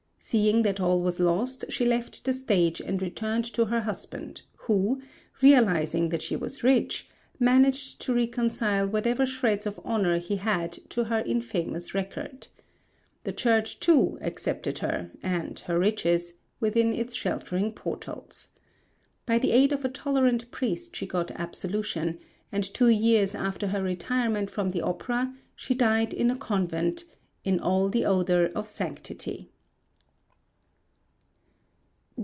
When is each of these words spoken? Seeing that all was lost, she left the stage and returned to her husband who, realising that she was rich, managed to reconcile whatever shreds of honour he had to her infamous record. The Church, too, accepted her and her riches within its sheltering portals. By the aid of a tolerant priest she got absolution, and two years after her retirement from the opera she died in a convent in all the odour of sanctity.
Seeing 0.23 0.61
that 0.61 0.79
all 0.79 1.01
was 1.01 1.19
lost, 1.19 1.65
she 1.69 1.83
left 1.83 2.23
the 2.25 2.31
stage 2.31 2.79
and 2.79 3.01
returned 3.01 3.43
to 3.53 3.65
her 3.65 3.81
husband 3.81 4.43
who, 4.55 5.01
realising 5.41 6.09
that 6.09 6.21
she 6.21 6.35
was 6.35 6.63
rich, 6.63 7.09
managed 7.39 7.99
to 8.01 8.13
reconcile 8.13 8.87
whatever 8.87 9.25
shreds 9.25 9.65
of 9.65 9.79
honour 9.79 10.19
he 10.19 10.35
had 10.37 10.73
to 10.89 11.05
her 11.05 11.21
infamous 11.25 11.95
record. 11.95 12.47
The 13.23 13.33
Church, 13.33 13.79
too, 13.79 14.19
accepted 14.21 14.77
her 14.77 15.09
and 15.23 15.57
her 15.61 15.79
riches 15.79 16.33
within 16.59 16.93
its 16.93 17.15
sheltering 17.15 17.71
portals. 17.71 18.49
By 19.25 19.39
the 19.39 19.51
aid 19.51 19.71
of 19.73 19.83
a 19.83 19.89
tolerant 19.89 20.51
priest 20.51 20.95
she 20.95 21.07
got 21.07 21.31
absolution, 21.31 22.19
and 22.51 22.63
two 22.63 22.89
years 22.89 23.33
after 23.33 23.67
her 23.69 23.81
retirement 23.81 24.51
from 24.51 24.69
the 24.69 24.83
opera 24.83 25.35
she 25.55 25.73
died 25.73 26.13
in 26.13 26.29
a 26.29 26.37
convent 26.37 27.05
in 27.43 27.59
all 27.59 27.89
the 27.89 28.05
odour 28.05 28.51
of 28.55 28.69
sanctity. 28.69 29.49